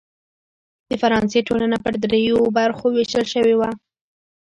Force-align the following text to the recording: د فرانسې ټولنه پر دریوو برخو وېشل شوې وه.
د 0.89 0.91
فرانسې 1.01 1.39
ټولنه 1.47 1.77
پر 1.83 1.93
دریوو 2.03 2.53
برخو 2.57 2.85
وېشل 2.91 3.25
شوې 3.33 3.55
وه. 3.59 3.69